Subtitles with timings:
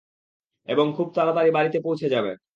[0.67, 2.35] এবং খুব তাড়াতাড়ি বাড়িতে পৌঁছে যাবেন।